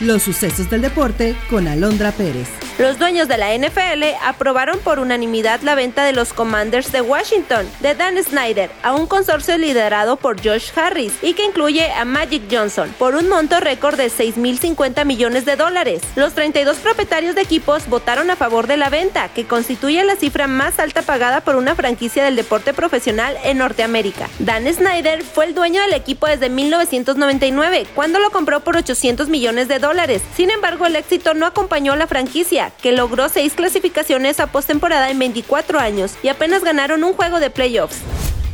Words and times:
Los 0.00 0.24
sucesos 0.24 0.68
del 0.68 0.82
deporte 0.82 1.34
con 1.48 1.66
Alondra 1.66 2.12
Pérez. 2.12 2.65
Los 2.78 2.98
dueños 2.98 3.26
de 3.26 3.38
la 3.38 3.56
NFL 3.56 4.04
aprobaron 4.22 4.78
por 4.80 4.98
unanimidad 4.98 5.62
la 5.62 5.74
venta 5.74 6.04
de 6.04 6.12
los 6.12 6.34
Commanders 6.34 6.92
de 6.92 7.00
Washington 7.00 7.66
de 7.80 7.94
Dan 7.94 8.22
Snyder 8.22 8.70
a 8.82 8.92
un 8.92 9.06
consorcio 9.06 9.56
liderado 9.56 10.16
por 10.16 10.44
Josh 10.44 10.72
Harris 10.76 11.14
y 11.22 11.32
que 11.32 11.46
incluye 11.46 11.90
a 11.90 12.04
Magic 12.04 12.42
Johnson 12.50 12.94
por 12.98 13.14
un 13.14 13.30
monto 13.30 13.60
récord 13.60 13.96
de 13.96 14.08
6.050 14.08 15.06
millones 15.06 15.46
de 15.46 15.56
dólares. 15.56 16.02
Los 16.16 16.34
32 16.34 16.76
propietarios 16.76 17.34
de 17.34 17.40
equipos 17.40 17.88
votaron 17.88 18.30
a 18.30 18.36
favor 18.36 18.66
de 18.66 18.76
la 18.76 18.90
venta, 18.90 19.30
que 19.30 19.46
constituye 19.46 20.04
la 20.04 20.16
cifra 20.16 20.46
más 20.46 20.78
alta 20.78 21.00
pagada 21.00 21.40
por 21.40 21.56
una 21.56 21.74
franquicia 21.74 22.24
del 22.24 22.36
deporte 22.36 22.74
profesional 22.74 23.38
en 23.42 23.56
Norteamérica. 23.56 24.28
Dan 24.38 24.70
Snyder 24.70 25.22
fue 25.22 25.46
el 25.46 25.54
dueño 25.54 25.80
del 25.80 25.94
equipo 25.94 26.26
desde 26.26 26.50
1999, 26.50 27.86
cuando 27.94 28.18
lo 28.18 28.30
compró 28.30 28.60
por 28.60 28.76
800 28.76 29.30
millones 29.30 29.66
de 29.66 29.78
dólares. 29.78 30.20
Sin 30.36 30.50
embargo, 30.50 30.84
el 30.84 30.96
éxito 30.96 31.32
no 31.32 31.46
acompañó 31.46 31.94
a 31.94 31.96
la 31.96 32.06
franquicia 32.06 32.65
que 32.70 32.92
logró 32.92 33.28
seis 33.28 33.54
clasificaciones 33.54 34.40
a 34.40 34.48
postemporada 34.48 35.10
en 35.10 35.18
24 35.18 35.78
años 35.78 36.14
y 36.22 36.28
apenas 36.28 36.64
ganaron 36.64 37.04
un 37.04 37.14
juego 37.14 37.40
de 37.40 37.50
playoffs. 37.50 37.98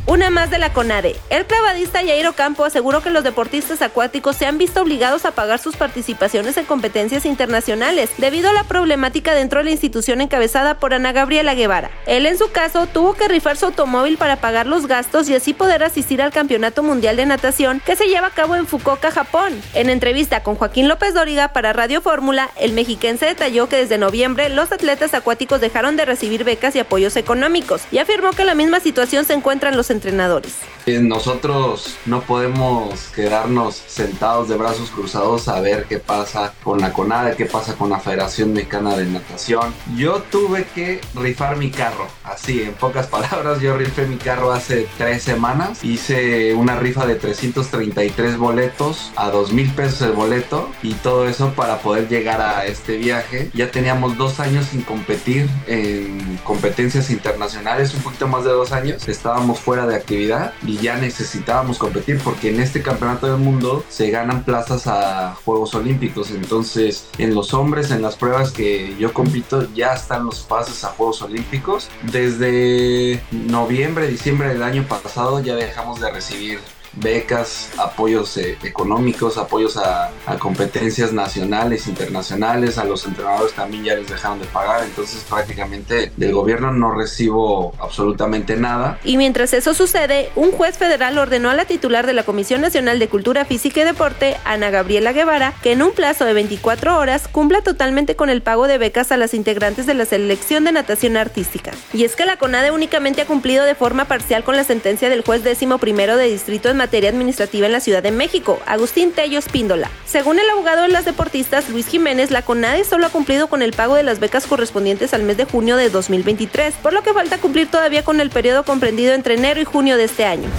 Una 0.05 0.29
más 0.29 0.49
de 0.49 0.57
la 0.57 0.73
CONADE. 0.73 1.15
El 1.29 1.45
clavadista 1.45 1.99
Jairo 1.99 2.33
Campo 2.33 2.65
aseguró 2.65 3.01
que 3.01 3.09
los 3.09 3.23
deportistas 3.23 3.81
acuáticos 3.81 4.35
se 4.35 4.45
han 4.45 4.57
visto 4.57 4.81
obligados 4.81 5.23
a 5.23 5.31
pagar 5.31 5.59
sus 5.59 5.77
participaciones 5.77 6.57
en 6.57 6.65
competencias 6.65 7.25
internacionales 7.25 8.09
debido 8.17 8.49
a 8.49 8.53
la 8.53 8.65
problemática 8.65 9.33
dentro 9.33 9.59
de 9.59 9.65
la 9.65 9.71
institución 9.71 10.19
encabezada 10.19 10.77
por 10.77 10.93
Ana 10.93 11.13
Gabriela 11.13 11.55
Guevara. 11.55 11.89
Él 12.05 12.25
en 12.25 12.37
su 12.37 12.51
caso 12.51 12.85
tuvo 12.85 13.13
que 13.13 13.29
rifar 13.29 13.55
su 13.55 13.67
automóvil 13.67 14.17
para 14.17 14.35
pagar 14.35 14.67
los 14.67 14.87
gastos 14.87 15.29
y 15.29 15.35
así 15.35 15.53
poder 15.53 15.83
asistir 15.83 16.21
al 16.21 16.33
Campeonato 16.33 16.83
Mundial 16.83 17.15
de 17.15 17.25
Natación 17.25 17.81
que 17.85 17.95
se 17.95 18.07
lleva 18.07 18.27
a 18.27 18.31
cabo 18.31 18.57
en 18.57 18.67
Fukuoka, 18.67 19.09
Japón. 19.09 19.53
En 19.73 19.89
entrevista 19.89 20.43
con 20.43 20.55
Joaquín 20.55 20.89
López 20.89 21.13
Dóriga 21.13 21.53
para 21.53 21.71
Radio 21.71 22.01
Fórmula, 22.01 22.49
el 22.57 22.73
mexiquense 22.73 23.25
detalló 23.25 23.69
que 23.69 23.77
desde 23.77 23.97
noviembre 23.97 24.49
los 24.49 24.69
atletas 24.73 25.13
acuáticos 25.13 25.61
dejaron 25.61 25.95
de 25.95 26.03
recibir 26.03 26.43
becas 26.43 26.75
y 26.75 26.79
apoyos 26.79 27.15
económicos 27.15 27.83
y 27.89 27.99
afirmó 27.99 28.31
que 28.31 28.43
la 28.43 28.53
misma 28.53 28.81
situación 28.81 29.23
se 29.23 29.31
encuentra 29.31 29.69
en 29.69 29.77
los 29.77 29.92
entrenadores. 29.93 30.57
Eh, 30.85 30.99
nosotros 30.99 31.95
no 32.05 32.21
podemos 32.21 33.07
quedarnos 33.15 33.75
sentados 33.75 34.49
de 34.49 34.57
brazos 34.57 34.89
cruzados 34.89 35.47
a 35.47 35.61
ver 35.61 35.85
qué 35.85 35.97
pasa 35.97 36.53
con 36.61 36.81
la 36.81 36.91
CONADE, 36.91 37.37
qué 37.37 37.45
pasa 37.45 37.75
con 37.75 37.89
la 37.89 37.99
Federación 37.99 38.51
Mexicana 38.51 38.97
de 38.97 39.05
Natación. 39.05 39.73
Yo 39.95 40.21
tuve 40.29 40.65
que 40.75 40.99
rifar 41.15 41.55
mi 41.55 41.71
carro, 41.71 42.07
así, 42.25 42.63
en 42.63 42.73
pocas 42.73 43.07
palabras, 43.13 43.61
yo 43.61 43.77
rifé 43.77 44.05
mi 44.07 44.17
carro 44.17 44.51
hace 44.51 44.87
tres 44.97 45.23
semanas. 45.23 45.83
Hice 45.83 46.53
una 46.53 46.75
rifa 46.75 47.05
de 47.05 47.15
333 47.15 48.37
boletos 48.37 49.11
a 49.15 49.29
2 49.29 49.53
mil 49.53 49.71
pesos 49.73 50.01
el 50.01 50.11
boleto 50.11 50.69
y 50.81 50.95
todo 50.95 51.27
eso 51.27 51.53
para 51.53 51.77
poder 51.79 52.09
llegar 52.09 52.41
a 52.41 52.65
este 52.65 52.97
viaje. 52.97 53.49
Ya 53.53 53.71
teníamos 53.71 54.17
dos 54.17 54.41
años 54.41 54.65
sin 54.71 54.81
competir 54.81 55.49
en 55.67 56.39
competencias 56.43 57.09
internacionales, 57.09 57.93
un 57.93 58.01
poquito 58.01 58.27
más 58.27 58.43
de 58.43 58.51
dos 58.51 58.73
años. 58.73 59.07
Estábamos 59.07 59.59
fuera 59.59 59.82
de 59.87 59.95
actividad 59.95 60.53
y 60.65 60.77
ya 60.77 60.97
necesitábamos 60.97 61.77
competir 61.77 62.19
porque 62.23 62.49
en 62.49 62.59
este 62.59 62.81
campeonato 62.81 63.27
del 63.27 63.37
mundo 63.37 63.83
se 63.89 64.09
ganan 64.09 64.43
plazas 64.43 64.87
a 64.87 65.35
Juegos 65.45 65.73
Olímpicos. 65.75 66.31
Entonces, 66.31 67.07
en 67.17 67.33
los 67.35 67.53
hombres, 67.53 67.91
en 67.91 68.01
las 68.01 68.15
pruebas 68.15 68.51
que 68.51 68.95
yo 68.99 69.13
compito, 69.13 69.67
ya 69.73 69.93
están 69.93 70.25
los 70.25 70.41
pases 70.41 70.83
a 70.83 70.89
Juegos 70.89 71.21
Olímpicos. 71.21 71.89
Desde 72.03 73.21
noviembre, 73.31 74.07
diciembre 74.07 74.49
del 74.49 74.63
año 74.63 74.85
pasado 74.87 75.39
ya 75.41 75.55
dejamos 75.55 75.99
de 75.99 76.11
recibir 76.11 76.59
becas, 76.95 77.71
apoyos 77.77 78.37
eh, 78.37 78.57
económicos, 78.63 79.37
apoyos 79.37 79.77
a, 79.77 80.11
competencias 80.39 81.13
nacionales, 81.13 81.87
internacionales, 81.87 82.77
a 82.77 82.83
los 82.83 83.05
entrenadores 83.05 83.53
también 83.53 83.83
ya 83.83 83.95
les 83.95 84.07
dejaron 84.07 84.39
de 84.39 84.45
pagar, 84.45 84.83
entonces 84.83 85.23
prácticamente 85.29 86.11
del 86.17 86.33
gobierno 86.33 86.71
no 86.71 86.93
recibo 86.93 87.73
absolutamente 87.79 88.57
nada. 88.57 88.99
Y 89.03 89.17
mientras 89.17 89.53
eso 89.53 89.73
sucede, 89.73 90.31
un 90.35 90.51
juez 90.51 90.77
federal 90.77 91.17
ordenó 91.17 91.49
a 91.49 91.53
la 91.53 91.65
titular 91.65 92.07
de 92.07 92.13
la 92.13 92.23
Comisión 92.23 92.61
Nacional 92.61 92.99
de 92.99 93.07
Cultura 93.07 93.45
Física 93.45 93.81
y 93.81 93.83
Deporte, 93.83 94.37
Ana 94.43 94.69
Gabriela 94.69 95.13
Guevara, 95.13 95.53
que 95.61 95.71
en 95.71 95.81
un 95.81 95.93
plazo 95.93 96.25
de 96.25 96.33
24 96.33 96.97
horas 96.97 97.27
cumpla 97.27 97.61
totalmente 97.61 98.15
con 98.15 98.29
el 98.29 98.41
pago 98.41 98.67
de 98.67 98.77
becas 98.77 99.11
a 99.11 99.17
las 99.17 99.33
integrantes 99.33 99.85
de 99.85 99.93
la 99.93 100.05
selección 100.05 100.63
de 100.63 100.71
natación 100.71 101.17
artística. 101.17 101.71
Y 101.93 102.03
es 102.03 102.15
que 102.15 102.25
la 102.25 102.37
CONADE 102.37 102.71
únicamente 102.71 103.21
ha 103.21 103.25
cumplido 103.25 103.65
de 103.65 103.75
forma 103.75 104.05
parcial 104.05 104.43
con 104.43 104.55
la 104.55 104.63
sentencia 104.63 105.09
del 105.09 105.23
juez 105.23 105.43
décimo 105.43 105.77
primero 105.77 106.17
de 106.17 106.27
distrito 106.27 106.69
en 106.69 106.77
materia 106.83 107.11
administrativa 107.11 107.65
en 107.65 107.71
la 107.71 107.79
Ciudad 107.79 108.03
de 108.03 108.11
México, 108.11 108.59
Agustín 108.65 109.13
Tello 109.13 109.39
Espíndola. 109.39 109.89
Según 110.05 110.37
el 110.37 110.49
abogado 110.49 110.81
de 110.81 110.89
las 110.89 111.05
deportistas, 111.05 111.69
Luis 111.69 111.87
Jiménez, 111.87 112.29
la 112.29 112.41
CONADE 112.41 112.83
solo 112.83 113.05
ha 113.05 113.09
cumplido 113.09 113.47
con 113.47 113.61
el 113.61 113.71
pago 113.71 113.95
de 113.95 114.03
las 114.03 114.19
becas 114.19 114.47
correspondientes 114.47 115.13
al 115.13 115.23
mes 115.23 115.37
de 115.37 115.45
junio 115.45 115.77
de 115.77 115.89
2023, 115.89 116.73
por 116.83 116.91
lo 116.91 117.01
que 117.01 117.13
falta 117.13 117.37
cumplir 117.37 117.71
todavía 117.71 118.03
con 118.03 118.19
el 118.19 118.29
periodo 118.31 118.63
comprendido 118.65 119.13
entre 119.13 119.35
enero 119.35 119.61
y 119.61 119.63
junio 119.63 119.95
de 119.95 120.03
este 120.03 120.25
año. 120.25 120.49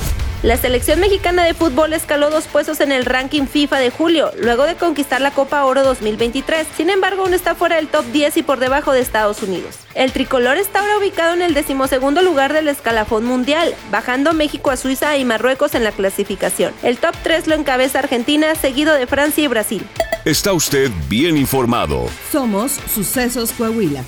La 0.44 0.58
selección 0.58 1.00
mexicana 1.00 1.42
de 1.42 1.54
fútbol 1.54 1.94
escaló 1.94 2.28
dos 2.28 2.44
puestos 2.44 2.80
en 2.80 2.92
el 2.92 3.06
ranking 3.06 3.46
FIFA 3.46 3.78
de 3.78 3.88
julio, 3.88 4.30
luego 4.38 4.64
de 4.64 4.74
conquistar 4.74 5.22
la 5.22 5.30
Copa 5.30 5.64
Oro 5.64 5.82
2023. 5.82 6.66
Sin 6.76 6.90
embargo, 6.90 7.22
aún 7.22 7.32
está 7.32 7.54
fuera 7.54 7.76
del 7.76 7.88
top 7.88 8.04
10 8.12 8.36
y 8.36 8.42
por 8.42 8.58
debajo 8.58 8.92
de 8.92 9.00
Estados 9.00 9.42
Unidos. 9.42 9.76
El 9.94 10.12
tricolor 10.12 10.58
está 10.58 10.80
ahora 10.80 10.98
ubicado 10.98 11.32
en 11.32 11.40
el 11.40 11.54
decimosegundo 11.54 12.20
lugar 12.20 12.52
del 12.52 12.68
escalafón 12.68 13.24
mundial, 13.24 13.74
bajando 13.90 14.34
México 14.34 14.70
a 14.70 14.76
Suiza 14.76 15.16
y 15.16 15.24
Marruecos 15.24 15.74
en 15.74 15.82
la 15.82 15.92
clasificación. 15.92 16.74
El 16.82 16.98
top 16.98 17.14
3 17.22 17.46
lo 17.46 17.54
encabeza 17.54 18.00
Argentina, 18.00 18.54
seguido 18.54 18.92
de 18.92 19.06
Francia 19.06 19.44
y 19.44 19.48
Brasil. 19.48 19.86
Está 20.26 20.52
usted 20.52 20.90
bien 21.08 21.38
informado. 21.38 22.04
Somos 22.30 22.72
Sucesos 22.94 23.50
Coahuila. 23.52 24.04